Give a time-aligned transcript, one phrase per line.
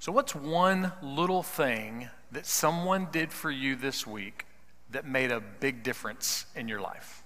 [0.00, 4.46] So, what's one little thing that someone did for you this week
[4.90, 7.22] that made a big difference in your life?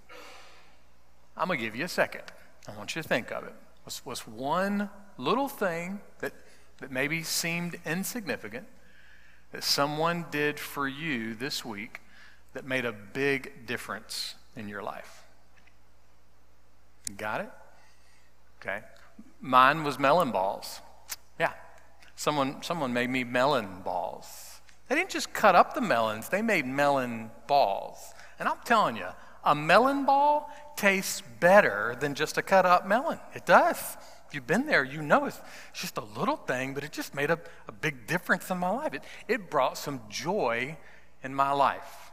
[1.36, 2.24] I'm going to give you a second.
[2.66, 3.54] I want you to think of it.
[3.84, 6.32] What's, what's one little thing that,
[6.78, 8.66] that maybe seemed insignificant
[9.52, 12.00] that someone did for you this week
[12.54, 15.22] that made a big difference in your life?
[17.16, 17.50] Got it?
[18.60, 18.80] Okay.
[19.40, 20.80] Mine was melon balls.
[22.16, 24.60] Someone, someone made me melon balls.
[24.88, 27.98] They didn't just cut up the melons, they made melon balls.
[28.38, 29.08] And I'm telling you,
[29.44, 33.18] a melon ball tastes better than just a cut up melon.
[33.34, 33.78] It does.
[34.26, 35.40] If you've been there, you know it's
[35.72, 38.94] just a little thing, but it just made a, a big difference in my life.
[38.94, 40.76] It, it brought some joy
[41.22, 42.12] in my life.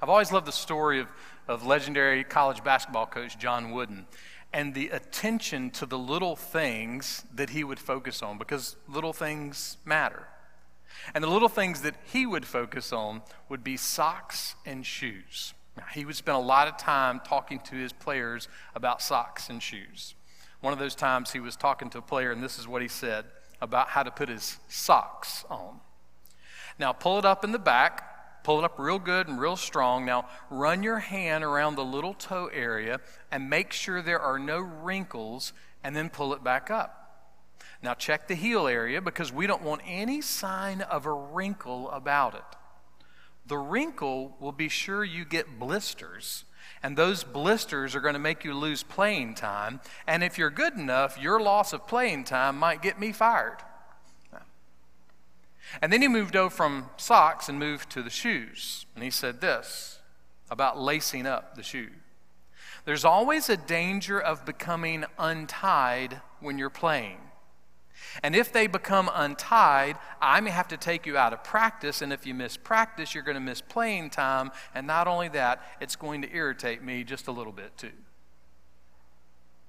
[0.00, 1.08] I've always loved the story of,
[1.46, 4.06] of legendary college basketball coach John Wooden
[4.52, 9.78] and the attention to the little things that he would focus on because little things
[9.84, 10.28] matter.
[11.14, 15.54] And the little things that he would focus on would be socks and shoes.
[15.76, 19.62] Now, he would spend a lot of time talking to his players about socks and
[19.62, 20.14] shoes.
[20.60, 22.88] One of those times he was talking to a player, and this is what he
[22.88, 23.24] said
[23.60, 25.80] about how to put his socks on.
[26.78, 28.11] Now, pull it up in the back
[28.44, 30.04] Pull it up real good and real strong.
[30.04, 34.58] Now, run your hand around the little toe area and make sure there are no
[34.58, 35.52] wrinkles,
[35.84, 36.98] and then pull it back up.
[37.82, 42.34] Now, check the heel area because we don't want any sign of a wrinkle about
[42.34, 42.44] it.
[43.46, 46.44] The wrinkle will be sure you get blisters,
[46.82, 49.80] and those blisters are going to make you lose playing time.
[50.06, 53.58] And if you're good enough, your loss of playing time might get me fired.
[55.80, 58.86] And then he moved over from socks and moved to the shoes.
[58.94, 60.00] And he said this
[60.50, 61.90] about lacing up the shoe.
[62.84, 67.18] There's always a danger of becoming untied when you're playing.
[68.22, 72.02] And if they become untied, I may have to take you out of practice.
[72.02, 74.50] And if you miss practice, you're going to miss playing time.
[74.74, 77.92] And not only that, it's going to irritate me just a little bit too.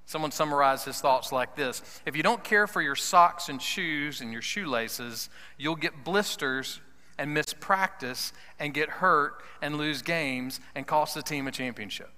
[0.06, 4.20] Someone summarized his thoughts like this If you don't care for your socks and shoes
[4.20, 6.80] and your shoelaces, you'll get blisters
[7.18, 12.10] and miss practice and get hurt and lose games and cost the team a championship.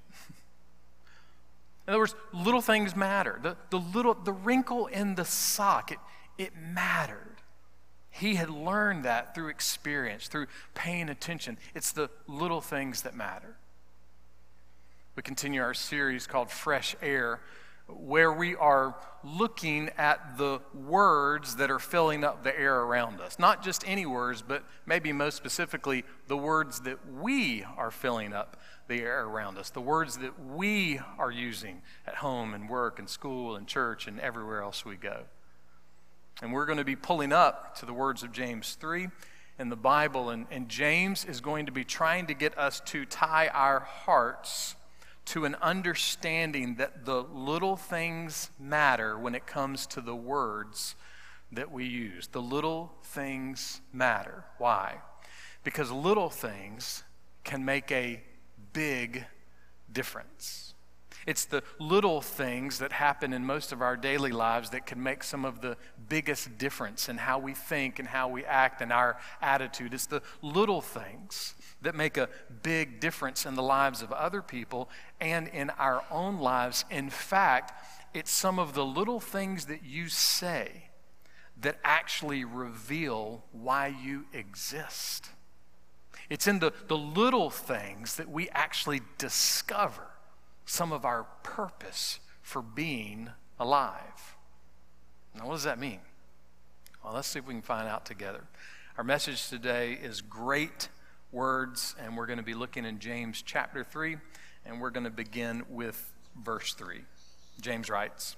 [1.87, 3.39] in other words, little things matter.
[3.43, 5.99] The, the, little, the wrinkle in the sock, it,
[6.39, 7.37] it mattered.
[8.11, 11.59] He had learned that through experience, through paying attention.
[11.75, 13.57] It's the little things that matter.
[15.15, 17.41] We continue our series called Fresh Air
[17.89, 23.39] where we are looking at the words that are filling up the air around us.
[23.39, 28.57] Not just any words, but maybe most specifically the words that we are filling up
[28.89, 33.09] the air around us, the words that we are using at home and work and
[33.09, 35.23] school and church and everywhere else we go.
[36.43, 39.09] And we're going to be pulling up to the words of James 3
[39.59, 43.07] in the Bible, and, and James is going to be trying to get us to
[43.07, 44.77] tie our hearts
[45.27, 50.95] to an understanding that the little things matter when it comes to the words
[51.53, 52.29] that we use.
[52.29, 54.45] The little things matter.
[54.59, 54.97] Why?
[55.65, 57.03] Because little things
[57.45, 58.23] can make a
[58.73, 59.25] big
[59.93, 60.75] difference.
[61.27, 65.25] It's the little things that happen in most of our daily lives that can make
[65.25, 65.77] some of the
[66.09, 69.93] biggest difference in how we think and how we act and our attitude.
[69.93, 72.29] It's the little things that make a
[72.63, 74.89] big difference in the lives of other people
[75.21, 76.85] and in our own lives.
[76.91, 77.73] In fact,
[78.15, 80.91] it's some of the little things that you say
[81.61, 85.31] that actually reveal why you exist.
[86.31, 90.07] It's in the, the little things that we actually discover
[90.67, 94.37] some of our purpose for being alive.
[95.35, 96.01] Now, what does that mean?
[97.03, 98.43] Well, let's see if we can find out together.
[98.99, 100.89] Our message today is great
[101.31, 104.17] words, and we're going to be looking in James chapter 3,
[104.65, 107.01] and we're going to begin with verse 3.
[107.61, 108.37] James writes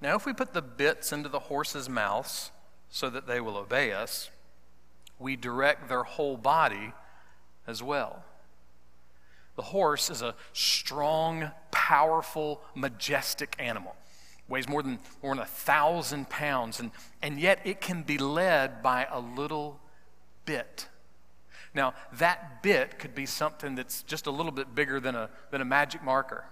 [0.00, 2.50] Now, if we put the bits into the horses' mouths
[2.90, 4.30] so that they will obey us,
[5.18, 6.92] we direct their whole body
[7.66, 8.22] as well.
[9.56, 13.96] The horse is a strong, powerful, majestic animal.
[14.48, 18.82] Weighs more than, more than a thousand pounds, and, and yet it can be led
[18.82, 19.80] by a little
[20.44, 20.88] bit
[21.76, 25.60] now, that bit could be something that's just a little bit bigger than a, than
[25.60, 26.46] a magic marker.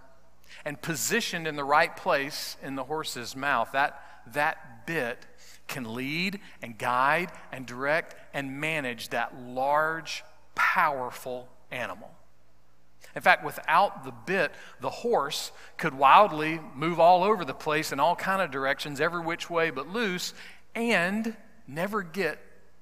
[0.66, 4.00] And positioned in the right place in the horse's mouth, that,
[4.34, 5.26] that bit
[5.66, 10.22] can lead and guide and direct and manage that large,
[10.54, 12.10] powerful animal.
[13.14, 18.00] In fact, without the bit, the horse could wildly move all over the place in
[18.00, 20.34] all kind of directions, every which way but loose,
[20.74, 21.36] and
[21.68, 22.38] never get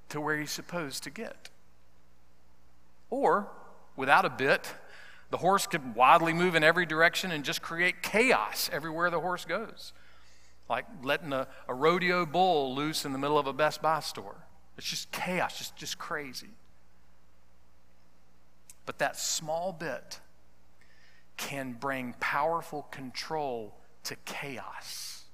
[0.08, 1.50] to where he's supposed to get.
[3.11, 3.49] Or,
[3.94, 4.73] without a bit,
[5.31, 9.44] the horse could wildly move in every direction and just create chaos everywhere the horse
[9.44, 9.93] goes.
[10.69, 14.37] Like letting a, a rodeo bull loose in the middle of a Best Buy store.
[14.78, 16.49] It's just chaos, just, just crazy.
[18.87, 20.20] But that small bit
[21.37, 23.75] can bring powerful control
[24.05, 25.25] to chaos.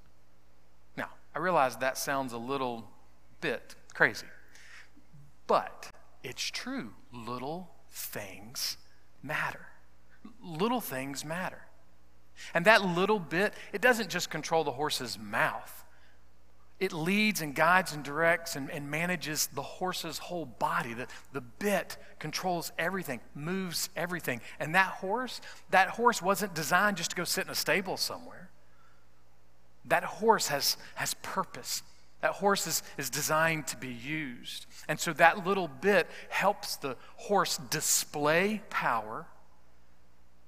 [0.97, 2.91] Now, I realize that sounds a little
[3.41, 4.27] bit crazy,
[5.47, 5.91] but
[6.23, 6.93] it's true.
[7.13, 8.77] Little things
[9.23, 9.67] matter.
[10.43, 11.63] Little things matter.
[12.55, 15.85] And that little bit, it doesn't just control the horse's mouth.
[16.81, 20.95] It leads and guides and directs and, and manages the horse's whole body.
[20.95, 24.41] The, the bit controls everything, moves everything.
[24.61, 25.41] And that horse,
[25.71, 28.51] that horse wasn't designed just to go sit in a stable somewhere.
[29.87, 31.83] That horse has, has purpose.
[32.21, 34.67] That horse is, is designed to be used.
[34.87, 39.27] And so that little bit helps the horse display power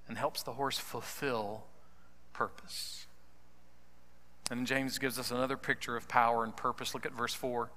[0.07, 1.65] and helps the horse fulfill
[2.33, 3.07] purpose.
[4.51, 6.93] And James gives us another picture of power and purpose.
[6.93, 7.71] Look at verse 4.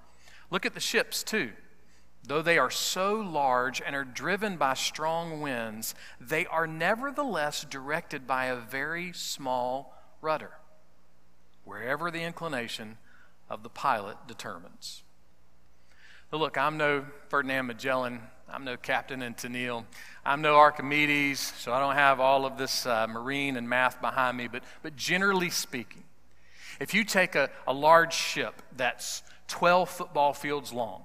[0.49, 1.51] Look at the ships, too.
[2.25, 8.25] Though they are so large and are driven by strong winds, they are nevertheless directed
[8.25, 10.51] by a very small rudder,
[11.65, 12.97] wherever the inclination
[13.49, 15.03] of the pilot determines.
[16.31, 18.21] Look, I'm no Ferdinand Magellan.
[18.49, 19.85] I'm no Captain Tennille.
[20.25, 24.37] I'm no Archimedes, so I don't have all of this uh, marine and math behind
[24.37, 24.47] me.
[24.47, 26.03] But, but generally speaking,
[26.79, 31.03] if you take a, a large ship that's 12 football fields long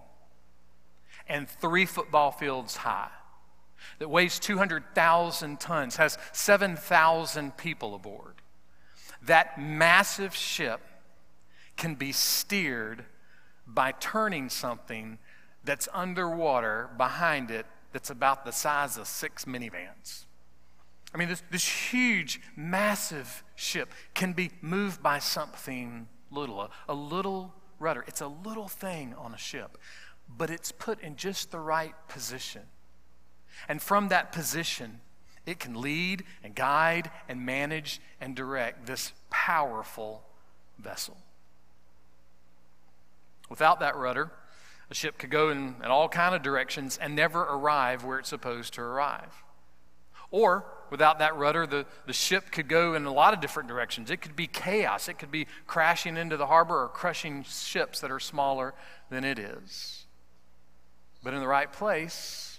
[1.29, 3.11] and three football fields high,
[3.99, 8.35] that weighs 200,000 tons, has 7,000 people aboard,
[9.23, 10.81] that massive ship
[11.77, 13.05] can be steered
[13.67, 15.19] by turning something
[15.65, 20.25] that's underwater behind it that's about the size of six minivans.
[21.15, 26.95] I mean, this, this huge, massive ship can be moved by something little, a, a
[26.95, 28.05] little rudder.
[28.07, 29.77] It's a little thing on a ship,
[30.29, 32.63] but it's put in just the right position.
[33.69, 35.01] And from that position,
[35.45, 40.23] it can lead and guide and manage and direct this powerful
[40.79, 41.17] vessel.
[43.49, 44.31] Without that rudder,
[44.89, 48.29] a ship could go in, in all kind of directions and never arrive where it's
[48.29, 49.43] supposed to arrive.
[50.31, 54.11] Or without that rudder, the, the ship could go in a lot of different directions.
[54.11, 55.09] It could be chaos.
[55.09, 58.75] It could be crashing into the harbor or crushing ships that are smaller
[59.11, 60.05] than it is.
[61.23, 62.59] But in the right place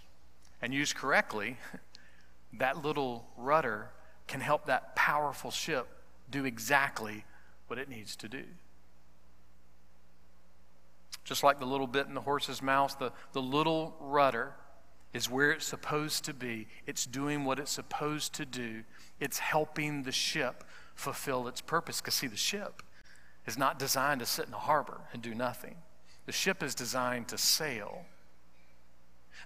[0.62, 1.58] and used correctly,
[2.54, 3.90] that little rudder
[4.28, 5.88] can help that powerful ship
[6.30, 7.26] do exactly
[7.68, 8.44] what it needs to do.
[11.24, 14.54] Just like the little bit in the horse's mouth, the, the little rudder
[15.14, 16.68] is where it's supposed to be.
[16.86, 18.84] It's doing what it's supposed to do.
[19.20, 20.64] It's helping the ship
[20.96, 22.00] fulfill its purpose.
[22.00, 22.84] Because, see, the ship
[23.48, 25.76] is not designed to sit in a harbor and do nothing,
[26.26, 28.06] the ship is designed to sail.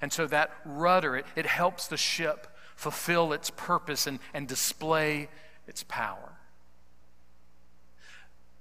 [0.01, 5.29] And so that rudder, it, it helps the ship fulfill its purpose and, and display
[5.67, 6.33] its power.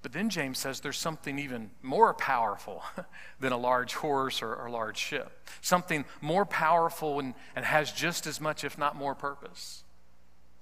[0.03, 2.83] But then James says there's something even more powerful
[3.41, 5.49] than a large horse or, a large ship.
[5.61, 9.85] Something more powerful and, and has just as much, if not more, purpose.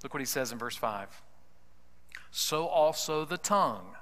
[0.03, 1.23] Look what he says in verse 5.
[2.31, 3.97] So also the tongue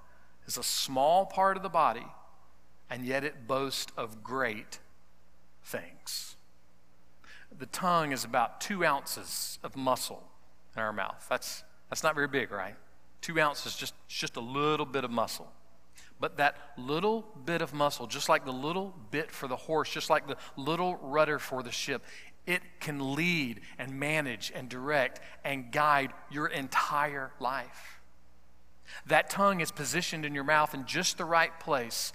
[0.46, 2.06] is a small part of the body,
[2.90, 4.80] and yet it boasts of great
[5.62, 6.34] things.
[7.56, 10.24] The tongue is about two ounces of muscle
[10.74, 11.26] in our mouth.
[11.28, 12.74] That's, that's not very big, right?
[13.20, 15.50] Two ounces, just, just a little bit of muscle.
[16.20, 20.10] But that little bit of muscle, just like the little bit for the horse, just
[20.10, 22.02] like the little rudder for the ship,
[22.46, 28.00] it can lead and manage and direct and guide your entire life.
[29.06, 32.12] That tongue is positioned in your mouth in just the right place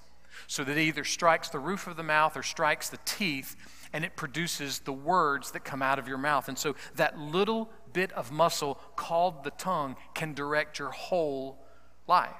[0.48, 3.56] so that it either strikes the roof of the mouth or strikes the teeth
[3.94, 6.48] and it produces the words that come out of your mouth.
[6.50, 11.60] And so that little bit of muscle called the tongue can direct your whole
[12.08, 12.32] life.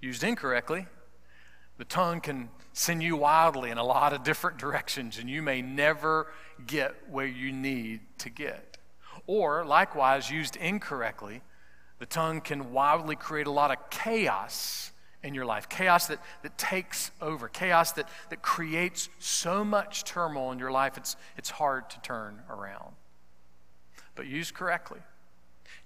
[0.00, 0.86] Used incorrectly,
[1.78, 5.62] the tongue can send you wildly in a lot of different directions, and you may
[5.62, 6.32] never
[6.66, 8.76] get where you need to get.
[9.26, 11.42] Or, likewise, used incorrectly,
[11.98, 16.56] the tongue can wildly create a lot of chaos in your life chaos that, that
[16.56, 21.90] takes over, chaos that, that creates so much turmoil in your life, it's, it's hard
[21.90, 22.94] to turn around.
[24.14, 25.00] But used correctly,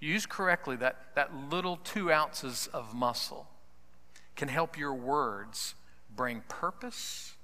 [0.01, 3.49] used correctly, that, that little two ounces of muscle
[4.37, 5.75] can help your words
[6.15, 7.35] bring purpose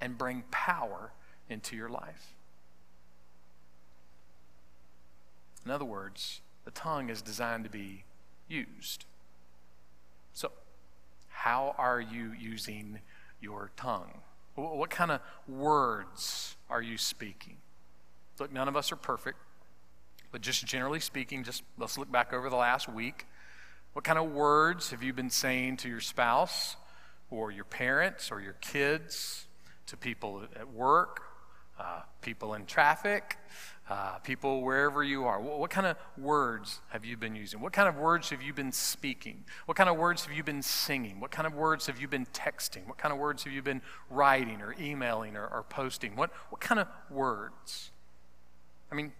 [0.00, 1.12] and bring power
[1.48, 2.34] into your life.
[5.64, 8.04] In other words, the tongue is designed to be
[8.48, 9.04] used.
[10.32, 10.50] So,
[11.38, 12.98] how are you using
[13.40, 14.10] your tongue?
[14.56, 17.58] What kind of words are you speaking?
[18.40, 19.38] Look, none of us are perfect,
[20.32, 23.24] but just generally speaking, just let's look back over the last week.
[23.92, 26.74] What kind of words have you been saying to your spouse
[27.30, 29.46] or your parents or your kids,
[29.86, 31.22] to people at work,
[31.78, 33.38] uh, people in traffic,
[33.88, 35.40] uh, people wherever you are.
[35.40, 37.60] What, what, kind of words have you been using?
[37.60, 39.44] What kind of words have you been speaking?
[39.64, 41.20] What kind of words have you been singing?
[41.20, 42.86] What kind of words have you been texting?
[42.86, 43.80] What kind of words have you been
[44.10, 46.16] writing or emailing or, or posting?
[46.16, 47.90] What, what kind of words?
[48.92, 49.12] I mean,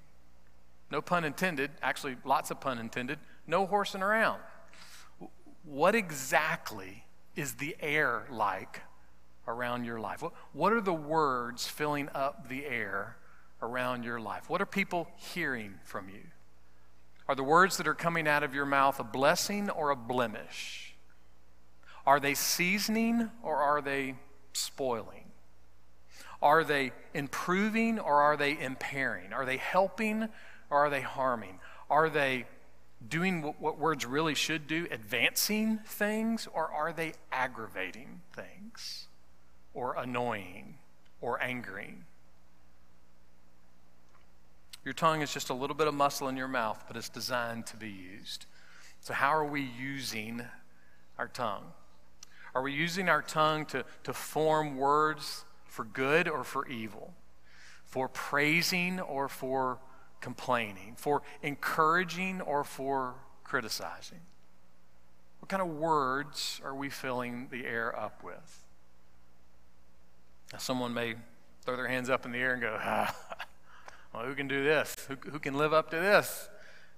[0.90, 4.40] no pun intended, actually, lots of pun intended, no horsing around.
[5.64, 7.04] What exactly
[7.36, 8.82] is the air like
[9.46, 10.22] around your life?
[10.22, 13.17] What, what are the words filling up the air
[13.62, 14.48] around your life?
[14.48, 16.22] What are people hearing from you?
[17.28, 20.94] Are the words that are coming out of your mouth a blessing or a blemish?
[22.06, 24.14] Are they seasoning or are they
[24.54, 25.24] spoiling?
[26.40, 29.32] Are they improving or are they impairing?
[29.32, 30.28] Are they helping
[30.70, 31.58] or are they harming?
[31.90, 32.46] Are they
[33.06, 39.06] doing what, what, words really should do, advancing things, or are they aggravating things,
[39.72, 40.78] or annoying,
[41.20, 42.04] or angering?
[44.88, 47.66] Your tongue is just a little bit of muscle in your mouth, but it's designed
[47.66, 48.46] to be used.
[49.00, 50.40] So, how are we using
[51.18, 51.64] our tongue?
[52.54, 57.12] Are we using our tongue to, to form words for good or for evil?
[57.84, 59.78] For praising or for
[60.22, 60.94] complaining?
[60.96, 64.20] For encouraging or for criticizing?
[65.40, 68.64] What kind of words are we filling the air up with?
[70.50, 71.16] Now, someone may
[71.66, 73.14] throw their hands up in the air and go, ah,
[74.12, 74.94] well, who can do this?
[75.08, 76.48] Who, who can live up to this?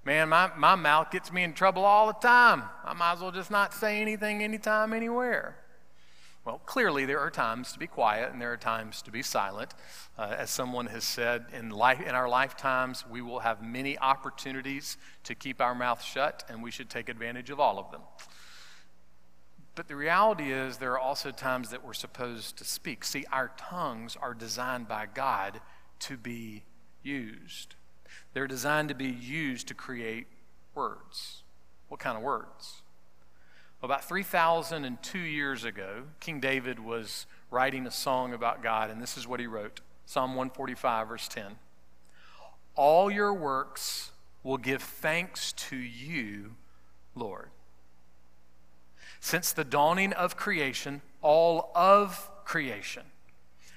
[0.05, 2.63] Man, my, my mouth gets me in trouble all the time.
[2.85, 5.57] I might as well just not say anything anytime, anywhere.
[6.45, 9.75] Well, clearly, there are times to be quiet and there are times to be silent.
[10.19, 14.97] Uh, as someone has said, in, life, in our lifetimes, we will have many opportunities
[15.25, 18.01] to keep our mouth shut, and we should take advantage of all of them.
[19.75, 23.05] But the reality is, there are also times that we're supposed to speak.
[23.05, 25.61] See, our tongues are designed by God
[26.01, 26.65] to be
[27.03, 27.75] used,
[28.33, 30.27] they're designed to be used to create
[30.75, 31.43] words.
[31.89, 32.83] What kind of words?
[33.83, 39.27] About 3,002 years ago, King David was writing a song about God, and this is
[39.27, 41.57] what he wrote Psalm 145, verse 10.
[42.75, 44.11] All your works
[44.43, 46.57] will give thanks to you,
[47.15, 47.49] Lord.
[49.21, 53.05] Since the dawning of creation, all of creation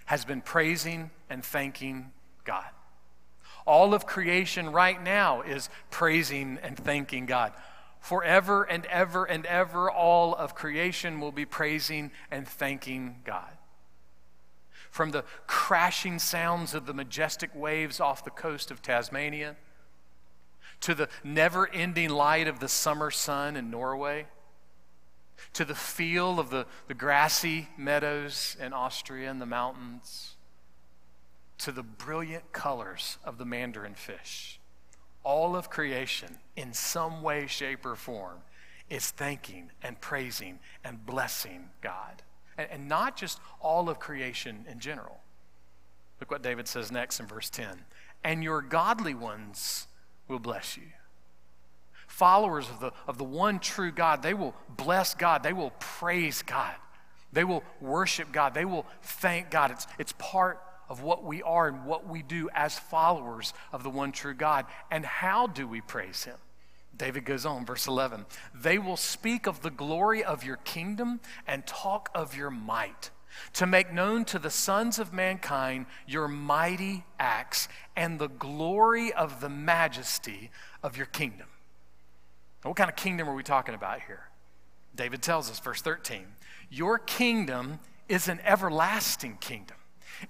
[0.05, 2.11] has been praising and thanking
[2.43, 2.69] God.
[3.65, 7.53] All of creation right now is praising and thanking God.
[7.99, 13.57] Forever and ever and ever, all of creation will be praising and thanking God.
[14.91, 19.55] From the crashing sounds of the majestic waves off the coast of Tasmania
[20.81, 24.27] to the never ending light of the summer sun in Norway
[25.53, 30.35] to the feel of the, the grassy meadows in Austria and the mountains
[31.63, 34.59] to the brilliant colors of the mandarin fish
[35.23, 38.39] all of creation, in some way, shape, or form,
[38.89, 42.21] is thanking and praising and blessing God.
[42.57, 45.19] And, and not just all of creation in general.
[46.19, 47.67] Look what David says next in verse 10
[48.25, 49.87] and your godly ones
[50.29, 50.83] will bless you.
[52.07, 56.41] Followers of the, of the one true God, they will bless God, they will praise
[56.41, 56.75] God,
[57.33, 59.71] they will worship God, they will thank God.
[59.71, 63.89] It's, it's part of what we are and what we do as followers of the
[63.89, 64.65] one true God.
[64.91, 66.37] And how do we praise him?
[66.95, 68.25] David goes on, verse 11.
[68.53, 73.09] They will speak of the glory of your kingdom and talk of your might,
[73.53, 79.41] to make known to the sons of mankind your mighty acts and the glory of
[79.41, 80.51] the majesty
[80.83, 81.47] of your kingdom.
[82.63, 84.29] Now, what kind of kingdom are we talking about here?
[84.95, 86.21] David tells us, verse 13,
[86.69, 89.77] Your kingdom is an everlasting kingdom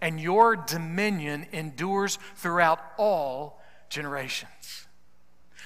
[0.01, 4.87] and your dominion endures throughout all generations.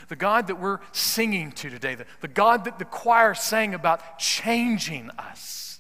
[0.10, 4.20] The God that we're singing to today, the, the God that the choir sang about
[4.20, 5.80] changing us,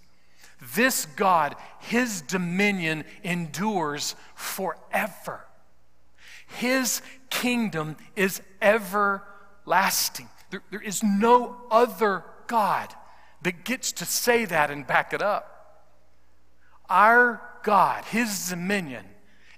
[0.75, 5.46] this God, his dominion endures forever.
[6.48, 10.30] His kingdom is everlasting.
[10.50, 12.94] There, there is no other God
[13.44, 15.54] that gets to say that and back it up.
[16.89, 19.04] Our God, His dominion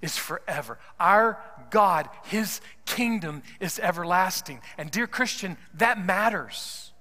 [0.02, 0.80] is forever.
[0.98, 1.38] Our
[1.70, 4.58] God, His kingdom is everlasting.
[4.76, 6.92] And, dear Christian, that matters.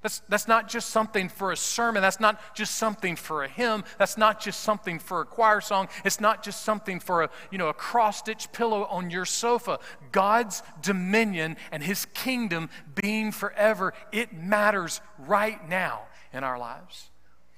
[0.00, 2.02] That's, that's not just something for a sermon.
[2.02, 3.82] That's not just something for a hymn.
[3.98, 5.88] That's not just something for a choir song.
[6.04, 9.80] It's not just something for a, you know, a cross-stitch pillow on your sofa.
[10.12, 16.02] God's dominion and his kingdom being forever, it matters right now
[16.32, 17.10] in our lives.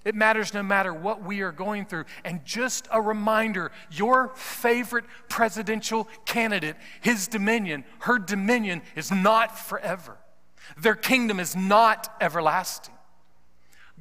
[0.05, 2.05] It matters no matter what we are going through.
[2.25, 10.17] And just a reminder your favorite presidential candidate, his dominion, her dominion is not forever.
[10.79, 12.95] Their kingdom is not everlasting.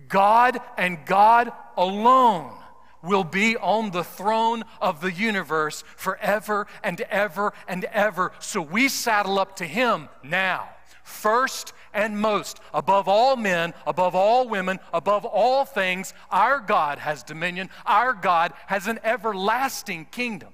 [0.08, 2.54] God and God alone
[3.02, 8.32] will be on the throne of the universe forever and ever and ever.
[8.40, 10.70] So we saddle up to Him now,
[11.04, 16.14] first and most, above all men, above all women, above all things.
[16.30, 20.54] Our God has dominion, our God has an everlasting kingdom.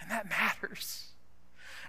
[0.00, 1.06] And that matters.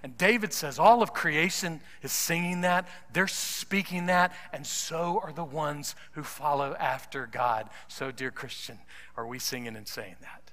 [0.02, 5.32] And David says all of creation is singing that, they're speaking that, and so are
[5.32, 7.68] the ones who follow after God.
[7.88, 8.78] So, dear Christian,
[9.16, 10.52] are we singing and saying that?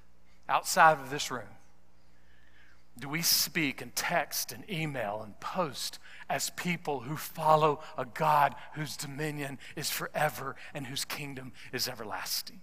[0.50, 1.44] Outside of this room,
[2.98, 6.00] do we speak and text and email and post
[6.30, 12.62] as people who follow a God whose dominion is forever and whose kingdom is everlasting?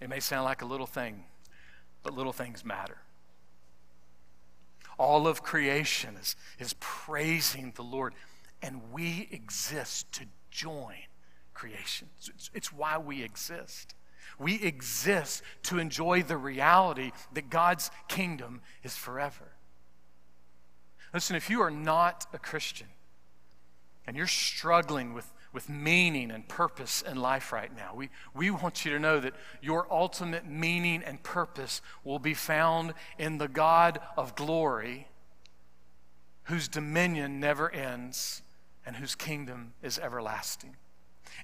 [0.00, 1.24] It may sound like a little thing,
[2.02, 2.98] but little things matter.
[4.98, 8.14] All of creation is, is praising the Lord,
[8.60, 10.96] and we exist to join
[11.54, 12.08] creation.
[12.18, 13.94] It's, it's why we exist.
[14.38, 19.52] We exist to enjoy the reality that God's kingdom is forever.
[21.14, 22.88] Listen, if you are not a Christian
[24.06, 27.94] and you're struggling with with meaning and purpose in life right now.
[27.94, 32.94] We, we want you to know that your ultimate meaning and purpose will be found
[33.18, 35.08] in the God of glory,
[36.44, 38.42] whose dominion never ends
[38.84, 40.76] and whose kingdom is everlasting.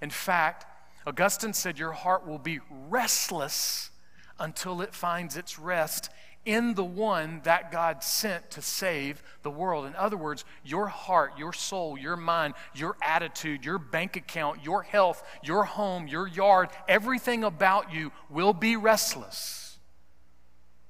[0.01, 0.67] In fact,
[1.07, 3.91] Augustine said, Your heart will be restless
[4.39, 6.11] until it finds its rest
[6.45, 9.87] in the one that God sent to save the world.
[9.87, 14.83] In other words, your heart, your soul, your mind, your attitude, your bank account, your
[14.83, 19.79] health, your home, your yard, everything about you will be restless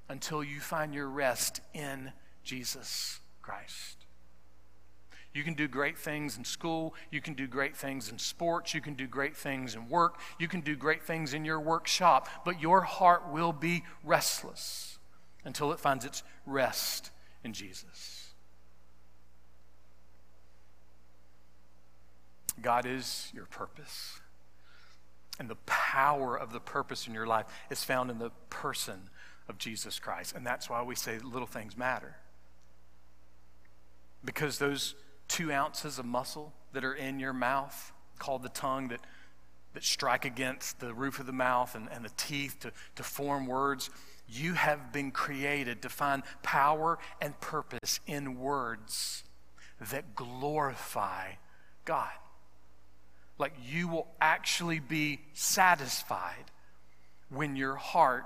[0.08, 4.03] until you find your rest in Jesus Christ.
[5.34, 6.94] You can do great things in school.
[7.10, 8.72] You can do great things in sports.
[8.72, 10.20] You can do great things in work.
[10.38, 12.28] You can do great things in your workshop.
[12.44, 14.98] But your heart will be restless
[15.44, 17.10] until it finds its rest
[17.42, 18.28] in Jesus.
[22.62, 24.20] God is your purpose.
[25.40, 29.10] And the power of the purpose in your life is found in the person
[29.48, 30.36] of Jesus Christ.
[30.36, 32.18] And that's why we say little things matter.
[34.24, 34.94] Because those
[35.28, 39.00] two ounces of muscle that are in your mouth, called the tongue, that,
[39.72, 43.46] that strike against the roof of the mouth and, and the teeth to, to form
[43.46, 43.90] words,
[44.28, 49.24] you have been created to find power and purpose in words
[49.90, 51.32] that glorify
[51.84, 52.10] God.
[53.38, 56.50] Like you will actually be satisfied
[57.28, 58.24] when your heart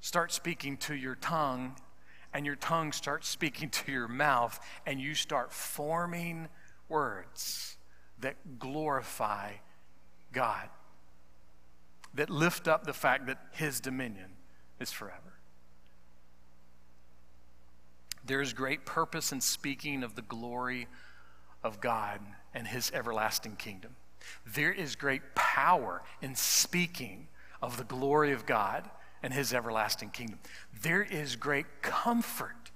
[0.00, 1.74] starts speaking to your tongue
[2.34, 6.48] and your tongue starts speaking to your mouth and you start forming
[6.88, 7.76] words
[8.20, 9.52] that glorify
[10.32, 10.68] God,
[12.12, 14.32] that lift up the fact that His dominion
[14.80, 15.20] is forever.
[18.26, 20.88] There is great purpose in speaking of the glory
[21.62, 22.20] of God
[22.54, 23.96] and his everlasting kingdom.
[24.46, 27.28] There is great power in speaking
[27.60, 28.88] of the glory of God
[29.24, 30.38] and his everlasting kingdom.
[30.82, 32.70] There is great comfort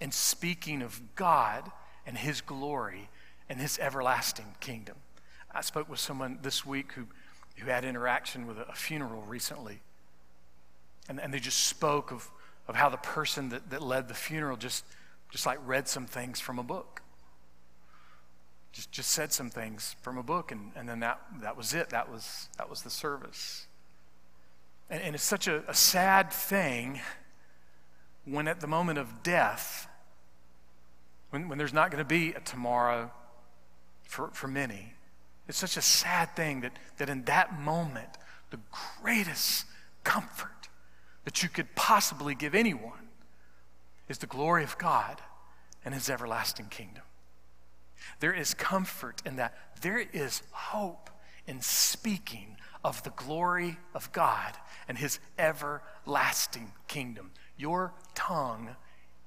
[0.00, 1.72] in speaking of God
[2.06, 3.08] and his glory
[3.48, 4.94] and his everlasting kingdom.
[5.52, 7.06] I spoke with someone this week who,
[7.56, 9.80] who had interaction with a funeral recently.
[11.08, 12.30] And, and they just spoke of,
[12.68, 14.84] of how the person that, that led the funeral just,
[15.32, 17.02] just like read some things from a book.
[18.70, 21.90] Just, just said some things from a book, and, and then that, that was it.
[21.90, 23.66] That was, that was the service.
[24.90, 27.00] And, and it's such a, a sad thing
[28.24, 29.88] when at the moment of death,
[31.30, 33.10] when, when there's not going to be a tomorrow
[34.02, 34.94] for, for many,
[35.48, 38.18] it's such a sad thing that, that in that moment,
[38.50, 38.58] the
[39.00, 39.64] greatest
[40.04, 40.68] comfort
[41.24, 43.08] that you could possibly give anyone
[44.08, 45.20] is the glory of God
[45.84, 47.02] and his everlasting kingdom.
[48.18, 49.56] There is comfort in that.
[49.80, 51.10] There is hope
[51.46, 54.56] in speaking of the glory of God
[54.88, 57.30] and his everlasting kingdom.
[57.56, 58.76] Your tongue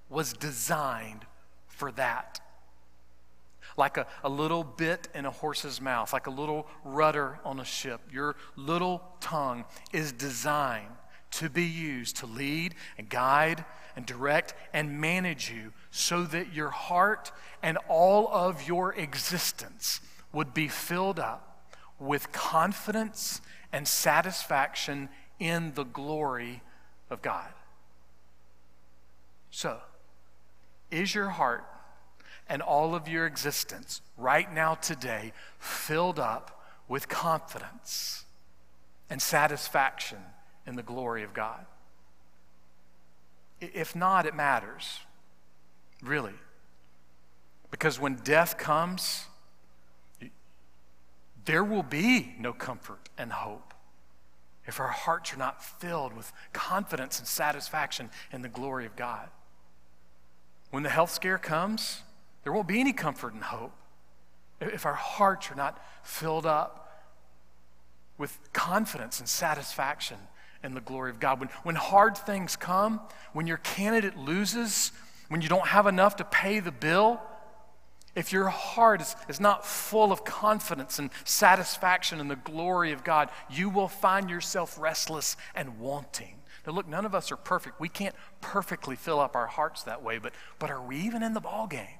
[0.09, 1.25] was designed
[1.67, 2.39] for that.
[3.77, 7.65] Like a, a little bit in a horse's mouth, like a little rudder on a
[7.65, 10.95] ship, your little tongue is designed
[11.31, 16.69] to be used to lead and guide and direct and manage you so that your
[16.69, 17.31] heart
[17.63, 21.52] and all of your existence would be filled up
[21.99, 26.61] with confidence and satisfaction in the glory
[27.09, 27.49] of God.
[29.51, 29.79] So,
[30.89, 31.65] is your heart
[32.47, 38.25] and all of your existence right now, today, filled up with confidence
[39.09, 40.19] and satisfaction
[40.65, 41.65] in the glory of God?
[43.59, 44.99] If not, it matters,
[46.01, 46.33] really.
[47.71, 49.25] Because when death comes,
[51.45, 53.73] there will be no comfort and hope
[54.65, 59.29] if our hearts are not filled with confidence and satisfaction in the glory of God.
[60.71, 62.01] When the health scare comes,
[62.43, 63.73] there won't be any comfort and hope
[64.59, 67.03] if our hearts are not filled up
[68.17, 70.17] with confidence and satisfaction
[70.63, 71.39] in the glory of God.
[71.39, 73.01] When, when hard things come,
[73.33, 74.91] when your candidate loses,
[75.27, 77.21] when you don't have enough to pay the bill,
[78.15, 83.03] if your heart is, is not full of confidence and satisfaction in the glory of
[83.03, 86.35] God, you will find yourself restless and wanting.
[86.65, 87.79] Now, look, none of us are perfect.
[87.79, 91.33] We can't perfectly fill up our hearts that way, but, but are we even in
[91.33, 91.99] the ball game?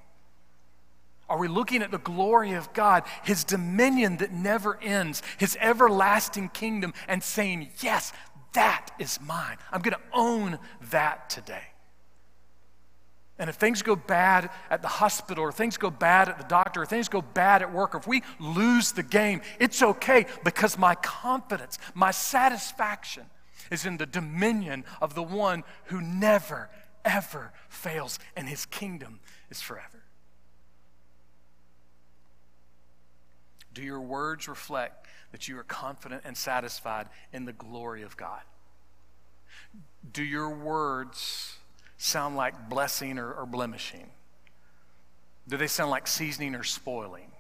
[1.30, 6.49] Are we looking at the glory of God, His dominion that never ends, His everlasting
[6.49, 8.13] kingdom, and saying, Yes,
[8.54, 9.58] that is mine?
[9.71, 10.60] I'm going to own
[10.91, 11.72] that today.
[13.39, 16.84] And if things go bad at the hospital, or things go bad at the doctor,
[16.84, 20.78] or things go bad at work, or if we lose the game, it's okay because
[20.78, 23.26] my confidence, my satisfaction
[23.72, 26.69] is in the dominion of the one who never,
[27.04, 29.19] ever fails, and his kingdom
[29.50, 30.04] is forever.
[33.74, 38.41] Do your words reflect that you are confident and satisfied in the glory of God?
[40.12, 41.58] Do your words
[41.97, 44.10] sound like blessing or, or blemishing?
[45.47, 47.32] Do they sound like seasoning or spoiling?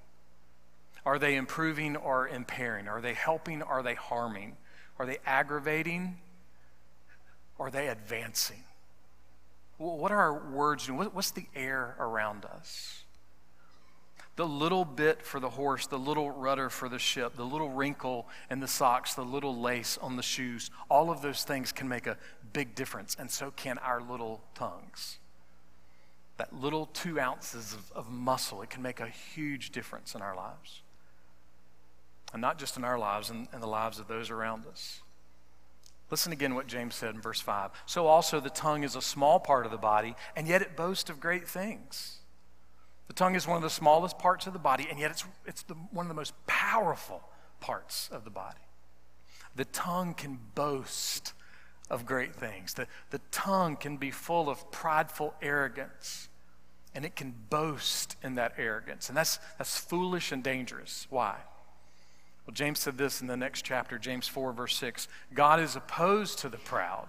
[1.05, 2.87] Are they improving or impairing?
[2.87, 4.55] Are they helping or are they harming?
[4.99, 6.17] Are they aggravating?
[7.57, 8.63] Or are they advancing?
[9.77, 11.09] What are our words doing?
[11.09, 13.02] What's the air around us?
[14.35, 18.27] The little bit for the horse, the little rudder for the ship, the little wrinkle
[18.49, 22.07] in the socks, the little lace on the shoes, all of those things can make
[22.07, 22.17] a
[22.51, 25.19] big difference, and so can our little tongues.
[26.37, 30.35] That little two ounces of, of muscle, it can make a huge difference in our
[30.35, 30.81] lives.
[32.33, 35.01] And not just in our lives, in, in the lives of those around us.
[36.09, 37.69] Listen again what James said in verse 5.
[37.85, 41.11] So also the tongue is a small part of the body, and yet it boasts
[41.11, 42.17] of great things.
[43.07, 45.63] The tongue is one of the smallest parts of the body, and yet it's, it's
[45.63, 47.23] the, one of the most powerful
[47.59, 48.59] parts of the body.
[49.55, 51.33] The tongue can boast
[51.89, 52.73] of great things.
[52.73, 56.29] The, the tongue can be full of prideful arrogance,
[56.95, 59.09] and it can boast in that arrogance.
[59.09, 61.07] And that's, that's foolish and dangerous.
[61.09, 61.37] Why?
[62.45, 66.39] Well, James said this in the next chapter, James 4, verse 6 God is opposed
[66.39, 67.07] to the proud,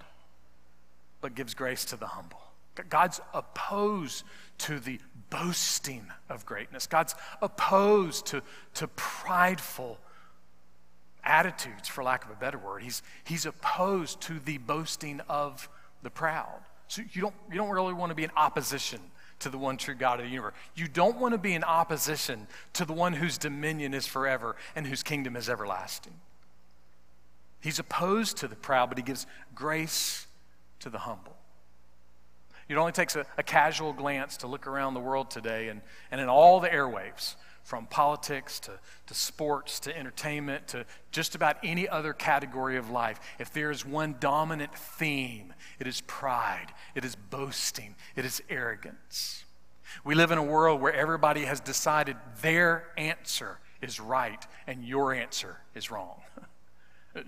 [1.21, 2.44] but gives grace to the humble.
[2.83, 4.25] God's opposed
[4.59, 4.99] to the
[5.31, 6.87] boasting of greatness.
[6.87, 8.43] God's opposed to,
[8.75, 9.99] to prideful
[11.25, 12.83] attitudes, for lack of a better word.
[12.83, 15.69] He's, he's opposed to the boasting of
[16.03, 16.61] the proud.
[16.89, 19.01] So you don't, you don't really want to be in opposition
[19.41, 20.55] to the one true God of the universe.
[20.75, 24.87] You don't want to be in opposition to the one whose dominion is forever and
[24.87, 26.15] whose kingdom is everlasting.
[27.61, 30.27] He's opposed to the proud, but he gives grace
[30.81, 31.34] to the humble.
[32.69, 36.21] It only takes a, a, casual glance to look around the world today and, and
[36.21, 38.73] in all the airwaves, from politics to,
[39.07, 43.19] to sports to entertainment to just about any other category of life.
[43.39, 49.45] If there is one dominant theme, it is pride, it is boasting, it is arrogance.
[50.05, 55.15] We live in a world where everybody has decided their answer is right and your
[55.15, 56.21] answer is wrong.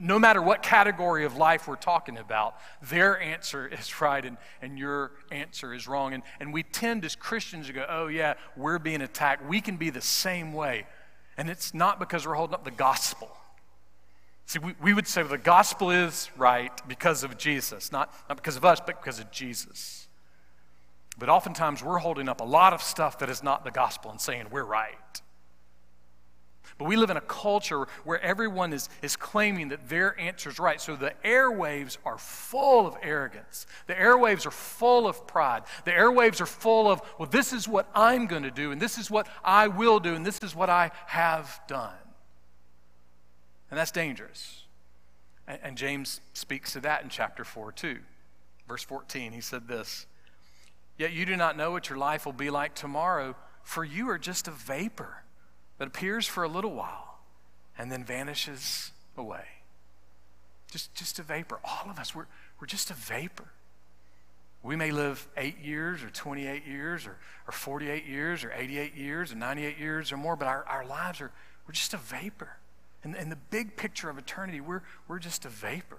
[0.00, 4.78] No matter what category of life we're talking about, their answer is right and, and
[4.78, 6.14] your answer is wrong.
[6.14, 9.46] And, and we tend as Christians to go, oh, yeah, we're being attacked.
[9.46, 10.86] We can be the same way.
[11.36, 13.30] And it's not because we're holding up the gospel.
[14.46, 18.36] See, we, we would say well, the gospel is right because of Jesus, not, not
[18.36, 20.06] because of us, but because of Jesus.
[21.18, 24.20] But oftentimes we're holding up a lot of stuff that is not the gospel and
[24.20, 25.22] saying we're right.
[26.78, 30.58] But we live in a culture where everyone is, is claiming that their answer is
[30.58, 30.80] right.
[30.80, 33.66] So the airwaves are full of arrogance.
[33.86, 35.62] The airwaves are full of pride.
[35.84, 38.98] The airwaves are full of, well, this is what I'm going to do, and this
[38.98, 41.94] is what I will do, and this is what I have done.
[43.70, 44.64] And that's dangerous.
[45.46, 47.98] And, and James speaks to that in chapter 4 too.
[48.68, 50.06] Verse 14, he said this
[50.98, 54.18] Yet you do not know what your life will be like tomorrow, for you are
[54.18, 55.22] just a vapor
[55.78, 57.18] that appears for a little while
[57.78, 59.44] and then vanishes away.
[60.70, 61.58] Just, just a vapor.
[61.64, 62.26] All of us, we're,
[62.60, 63.46] we're just a vapor.
[64.62, 69.32] We may live eight years or 28 years or, or 48 years or 88 years
[69.32, 71.30] or 98 years or more, but our, our lives are,
[71.66, 72.56] we're just a vapor.
[73.04, 75.98] In, in the big picture of eternity, we're, we're just a vapor.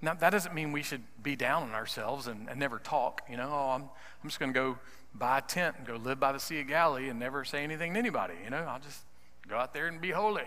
[0.00, 3.22] Now, that doesn't mean we should be down on ourselves and, and never talk.
[3.30, 4.78] You know, oh, I'm, I'm just going to go
[5.14, 7.94] buy a tent and go live by the Sea of Galilee and never say anything
[7.94, 8.34] to anybody.
[8.44, 9.02] You know, I'll just
[9.48, 10.42] go out there and be holy.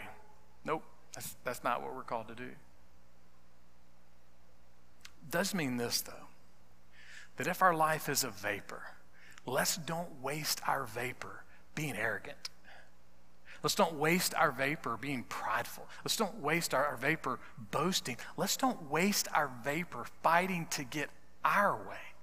[0.63, 2.43] Nope, that's, that's not what we're called to do.
[2.43, 2.57] It
[5.29, 6.27] Does mean this, though,
[7.37, 8.81] that if our life is a vapor,
[9.45, 11.43] let's don't waste our vapor
[11.75, 12.49] being arrogant.
[13.61, 15.87] Let's don't waste our vapor being prideful.
[16.03, 17.39] Let's don't waste our, our vapor
[17.71, 18.17] boasting.
[18.37, 21.09] Let's don't waste our vapor fighting to get
[21.43, 22.14] our way.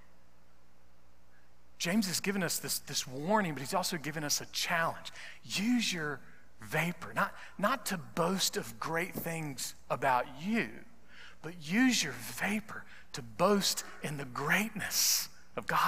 [1.83, 5.11] James has given us this, this warning, but he's also given us a challenge.
[5.43, 6.21] Use your
[6.61, 10.69] vapor, not, not to boast of great things about you,
[11.43, 15.81] but use your vapor to boast in the greatness of God.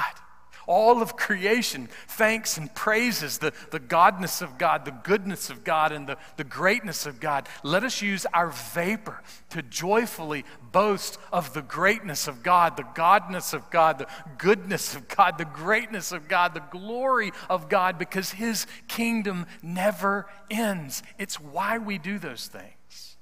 [0.67, 5.93] All of creation thanks and praises the, the godness of God, the goodness of God,
[5.93, 7.49] and the, the greatness of God.
[7.63, 13.55] Let us use our vapor to joyfully boast of the greatness of God, the godness
[13.55, 14.07] of God, the
[14.39, 20.27] goodness of God, the greatness of God, the glory of God, because His kingdom never
[20.51, 21.03] ends.
[21.19, 23.17] It's why we do those things.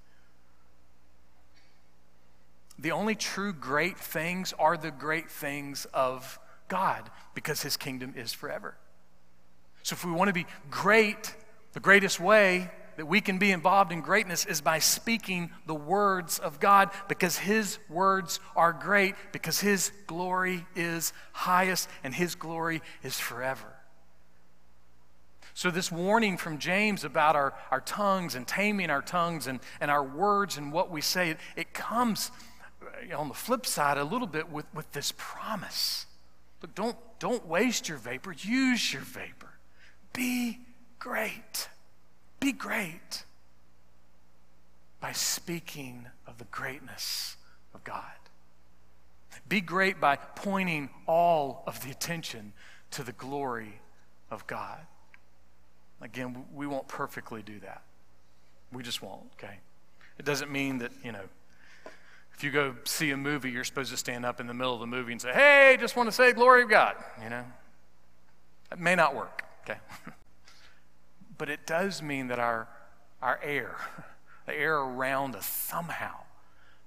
[2.78, 6.40] The only true great things are the great things of
[6.72, 8.78] God because his kingdom is forever.
[9.82, 11.34] So if we want to be great,
[11.74, 16.38] the greatest way that we can be involved in greatness is by speaking the words
[16.38, 22.80] of God because His words are great, because His glory is highest and His glory
[23.02, 23.74] is forever.
[25.52, 29.90] So, this warning from James about our, our tongues and taming our tongues and, and
[29.90, 32.30] our words and what we say, it, it comes
[32.82, 36.06] uh, on the flip side a little bit with, with this promise
[36.62, 38.32] Look, don't, don't waste your vapor.
[38.32, 39.50] Use your vapor.
[40.12, 40.60] Be
[40.98, 41.68] great.
[42.40, 43.24] Be great
[45.00, 47.36] by speaking of the greatness
[47.74, 48.04] of God.
[49.48, 52.52] Be great by pointing all of the attention
[52.92, 53.80] to the glory
[54.30, 54.78] of God.
[56.00, 57.82] Again, we won't perfectly do that.
[58.72, 59.58] We just won't, okay?
[60.18, 61.24] It doesn't mean that, you know,
[62.34, 64.80] if you go see a movie, you're supposed to stand up in the middle of
[64.80, 66.96] the movie and say, Hey, just want to say glory of God.
[67.22, 67.44] You know?
[68.70, 69.78] That may not work, okay?
[71.38, 72.68] but it does mean that our,
[73.20, 73.76] our air,
[74.46, 76.14] the air around us somehow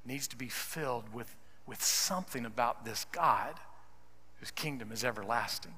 [0.05, 3.59] needs to be filled with, with something about this God
[4.39, 5.73] whose kingdom is everlasting.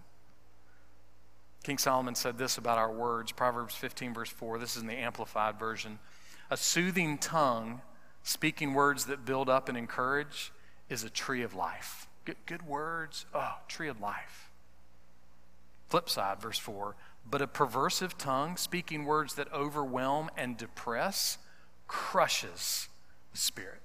[1.64, 4.60] King Solomon said this about our words, Proverbs 15, verse 4.
[4.60, 6.00] This is in the Amplified Version.
[6.50, 7.82] A soothing tongue
[8.28, 10.52] Speaking words that build up and encourage
[10.90, 12.10] is a tree of life.
[12.26, 14.52] Good, good words, oh, tree of life.
[15.88, 21.38] Flip side, verse 4 But a perversive tongue, speaking words that overwhelm and depress,
[21.88, 22.90] crushes
[23.32, 23.80] the spirit.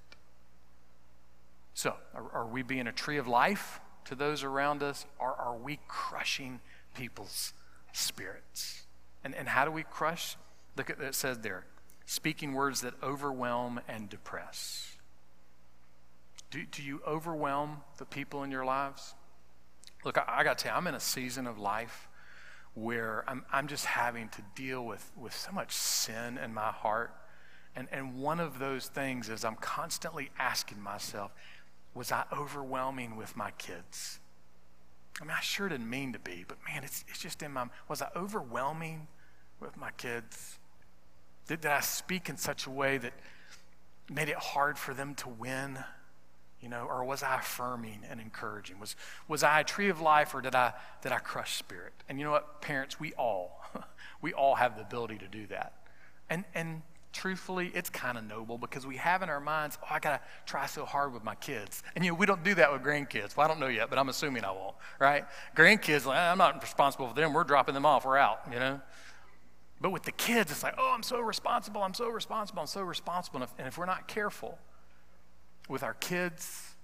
[1.73, 5.55] So, are, are we being a tree of life to those around us, or are
[5.55, 6.59] we crushing
[6.93, 7.53] people's
[7.93, 8.83] spirits?
[9.23, 10.35] And, and how do we crush?
[10.75, 11.63] Look at what it says there
[12.05, 14.97] speaking words that overwhelm and depress.
[16.51, 19.15] Do, do you overwhelm the people in your lives?
[20.05, 22.07] Look, I, I got to tell you, I'm in a season of life
[22.75, 27.13] where I'm, I'm just having to deal with, with so much sin in my heart.
[27.75, 31.31] And, and one of those things is I'm constantly asking myself,
[31.95, 34.19] was I overwhelming with my kids?
[35.21, 37.67] I mean, I sure didn't mean to be, but man, it's, it's just in my,
[37.87, 39.07] was I overwhelming
[39.59, 40.57] with my kids?
[41.47, 43.13] Did, did I speak in such a way that
[44.09, 45.79] made it hard for them to win?
[46.61, 48.79] You know, or was I affirming and encouraging?
[48.79, 48.95] Was,
[49.27, 51.93] was I a tree of life or did I, did I crush spirit?
[52.07, 53.61] And you know what, parents, we all,
[54.21, 55.73] we all have the ability to do that.
[56.29, 59.99] And, and truthfully, it's kind of noble because we have in our minds, oh, I
[59.99, 61.83] got to try so hard with my kids.
[61.95, 63.37] And, you know, we don't do that with grandkids.
[63.37, 65.25] Well, I don't know yet, but I'm assuming I won't, right?
[65.55, 67.33] Grandkids, I'm not responsible for them.
[67.33, 68.05] We're dropping them off.
[68.05, 68.81] We're out, you know?
[69.83, 72.83] But with the kids, it's like, oh, I'm so responsible, I'm so responsible, I'm so
[72.83, 73.41] responsible.
[73.41, 74.57] And if, and if we're not careful
[75.67, 76.75] with our kids,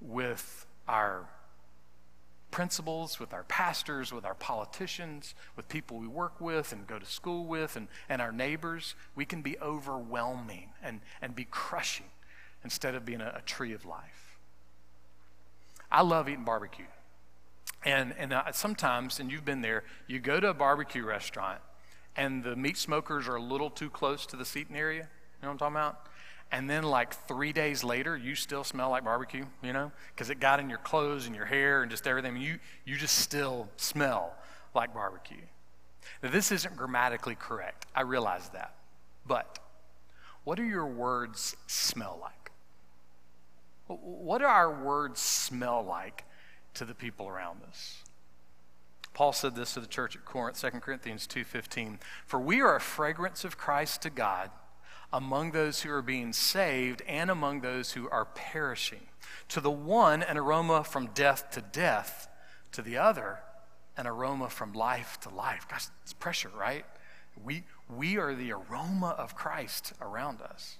[0.00, 1.28] with our
[2.50, 7.04] principals, with our pastors, with our politicians, with people we work with and go to
[7.04, 12.06] school with, and, and our neighbors, we can be overwhelming and, and be crushing
[12.64, 14.38] instead of being a, a tree of life.
[15.92, 16.86] I love eating barbecue.
[17.84, 21.60] And, and uh, sometimes, and you've been there, you go to a barbecue restaurant
[22.16, 25.02] and the meat smokers are a little too close to the seating area.
[25.02, 26.06] You know what I'm talking about?
[26.52, 30.38] And then, like three days later, you still smell like barbecue, you know, because it
[30.38, 32.36] got in your clothes and your hair and just everything.
[32.36, 34.32] You, you just still smell
[34.74, 35.42] like barbecue.
[36.22, 37.86] Now, this isn't grammatically correct.
[37.94, 38.74] I realize that.
[39.26, 39.58] But
[40.44, 42.52] what do your words smell like?
[43.88, 46.24] What do our words smell like
[46.74, 48.02] to the people around us?
[49.16, 52.80] Paul said this to the church at Corinth, 2 Corinthians 2:15, "For we are a
[52.80, 54.50] fragrance of Christ to God
[55.10, 59.08] among those who are being saved and among those who are perishing.
[59.48, 62.28] To the one an aroma from death to death,
[62.72, 63.42] to the other
[63.96, 66.84] an aroma from life to life." Gosh, it's pressure, right?
[67.36, 70.76] We we are the aroma of Christ around us.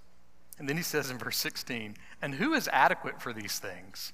[0.58, 4.12] And then he says in verse 16, "And who is adequate for these things?"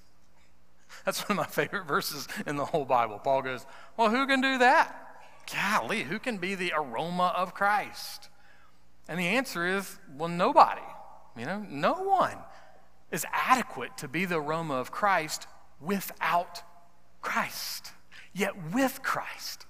[1.04, 3.18] That's one of my favorite verses in the whole Bible.
[3.18, 4.96] Paul goes, Well, who can do that?
[5.52, 8.28] Golly, who can be the aroma of Christ?
[9.08, 10.82] And the answer is, Well, nobody.
[11.36, 12.36] You know, no one
[13.10, 15.46] is adequate to be the aroma of Christ
[15.80, 16.62] without
[17.20, 17.92] Christ.
[18.34, 19.66] Yet with Christ,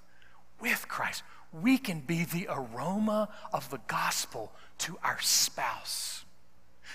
[0.59, 6.25] with Christ, we can be the aroma of the gospel to our spouse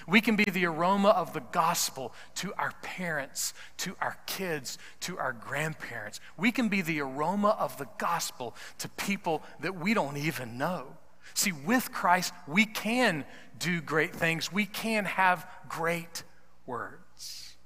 [0.07, 5.19] we can be the aroma of the gospel to our parents, to our kids, to
[5.19, 6.21] our grandparents.
[6.37, 10.87] We can be the aroma of the gospel to people that we don't even know.
[11.35, 13.25] See, with Christ, we can
[13.59, 16.23] do great things, we can have great
[16.67, 17.57] words.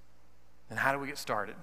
[0.70, 1.54] And how do we get started?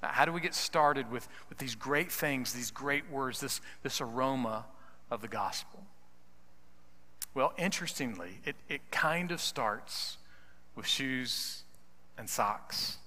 [0.00, 4.00] How do we get started with, with these great things, these great words, this, this
[4.00, 4.66] aroma
[5.10, 5.84] of the gospel?
[7.34, 10.16] Well, interestingly, it, it kind of starts
[10.74, 11.62] with shoes
[12.16, 12.98] and socks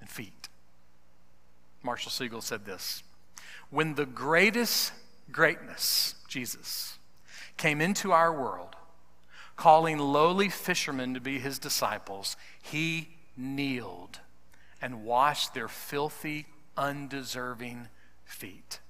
[0.00, 0.48] and feet.
[1.82, 3.02] Marshall Segal said this
[3.70, 4.92] When the greatest
[5.30, 6.98] greatness, Jesus,
[7.56, 8.76] came into our world,
[9.56, 14.20] calling lowly fishermen to be his disciples, he kneeled
[14.80, 16.46] and washed their filthy,
[16.76, 17.88] undeserving
[18.24, 18.80] feet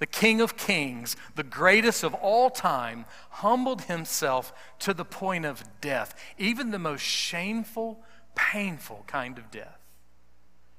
[0.00, 5.62] the King of Kings, the greatest of all time, humbled himself to the point of
[5.80, 8.00] death, even the most shameful,
[8.34, 9.78] painful kind of death.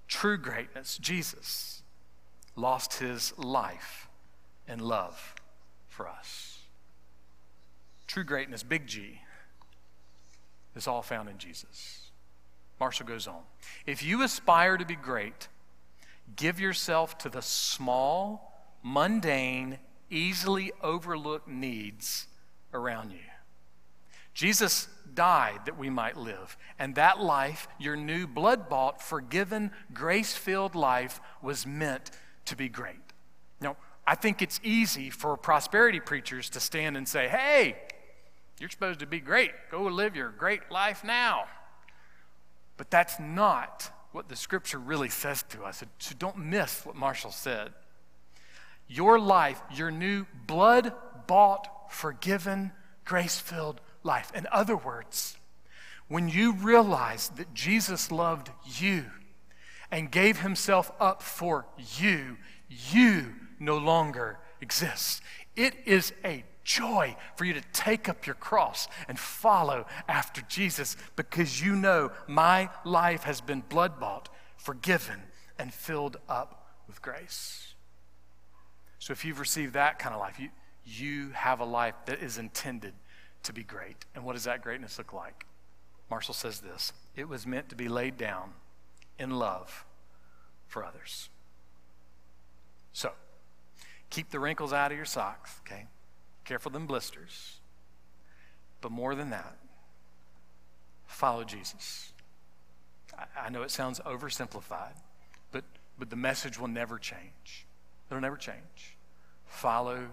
[0.07, 1.83] True greatness, Jesus
[2.55, 4.09] lost his life
[4.67, 5.35] in love
[5.87, 6.59] for us.
[8.07, 9.21] True greatness, big G,
[10.75, 12.09] is all found in Jesus.
[12.79, 13.41] Marshall goes on.
[13.85, 15.47] If you aspire to be great,
[16.35, 18.50] give yourself to the small,
[18.83, 22.27] mundane, easily overlooked needs
[22.73, 23.17] around you.
[24.33, 30.33] Jesus died that we might live, and that life, your new blood bought, forgiven, grace
[30.33, 32.11] filled life, was meant
[32.45, 32.95] to be great.
[33.59, 33.75] Now,
[34.07, 37.77] I think it's easy for prosperity preachers to stand and say, hey,
[38.59, 39.51] you're supposed to be great.
[39.69, 41.45] Go live your great life now.
[42.77, 45.83] But that's not what the scripture really says to us.
[45.99, 47.73] So don't miss what Marshall said
[48.91, 50.93] your life, your new blood
[51.25, 52.71] bought, forgiven,
[53.05, 54.31] grace filled life.
[54.35, 55.37] In other words,
[56.07, 59.05] when you realize that Jesus loved you
[59.89, 61.65] and gave himself up for
[61.97, 65.21] you, you no longer exist.
[65.55, 70.97] It is a joy for you to take up your cross and follow after Jesus
[71.15, 74.27] because you know my life has been blood bought,
[74.57, 75.21] forgiven,
[75.57, 77.70] and filled up with grace.
[79.01, 80.49] So if you've received that kind of life, you,
[80.85, 82.93] you have a life that is intended
[83.41, 84.05] to be great.
[84.13, 85.47] And what does that greatness look like?
[86.11, 88.53] Marshall says this it was meant to be laid down
[89.17, 89.85] in love
[90.67, 91.29] for others.
[92.93, 93.13] So,
[94.11, 95.87] keep the wrinkles out of your socks, okay?
[96.45, 97.57] Careful them blisters.
[98.81, 99.57] But more than that,
[101.07, 102.13] follow Jesus.
[103.17, 104.93] I, I know it sounds oversimplified,
[105.51, 105.63] but,
[105.97, 107.65] but the message will never change.
[108.11, 108.97] It'll never change.
[109.45, 110.09] Follow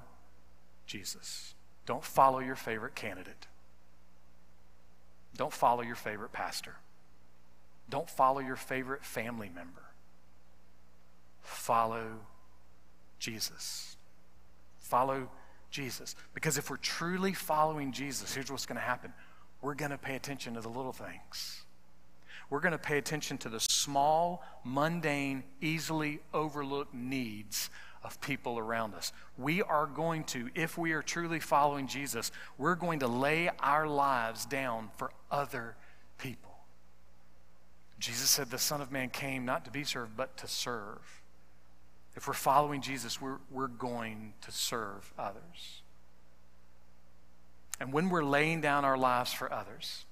[0.87, 1.55] Jesus.
[1.85, 3.49] Don't follow your favorite candidate.
[5.37, 6.77] Don't follow your favorite pastor.
[7.91, 9.83] Don't follow your favorite family member.
[11.43, 12.21] Follow
[13.19, 13.97] Jesus.
[14.79, 15.29] Follow
[15.71, 16.15] Jesus.
[16.35, 19.13] Because if we're truly following Jesus, here's what's going to happen
[19.61, 21.65] we're going to pay attention to the little things.
[22.51, 27.71] We're going to pay attention to the small, mundane, easily overlooked needs
[28.09, 29.13] of people around us.
[29.37, 33.87] We are going to, if we are truly following Jesus, we're going to lay our
[33.87, 35.77] lives down for other
[36.17, 36.55] people.
[37.99, 41.21] Jesus said the Son of Man came not to be served, but to serve.
[42.17, 45.83] If we're following Jesus, we're, we're going to serve others.
[47.79, 50.07] And when we're laying down our lives for others,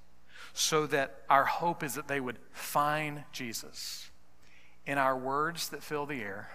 [0.53, 4.11] so that our hope is that they would find Jesus
[4.85, 6.51] in our words that fill the air,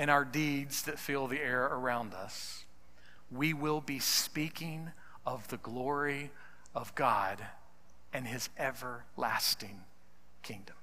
[0.00, 2.64] and our deeds that fill the air around us,
[3.30, 4.88] we will be speaking
[5.26, 6.30] of the glory
[6.74, 7.44] of God
[8.10, 9.82] and his everlasting
[10.42, 10.76] kingdom.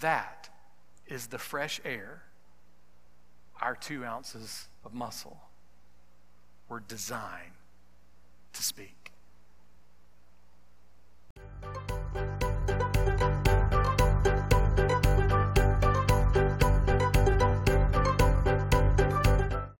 [0.00, 0.48] That
[1.06, 2.24] is the fresh air
[3.60, 5.40] our two ounces of muscle
[6.68, 7.52] were designed
[8.54, 9.12] to speak.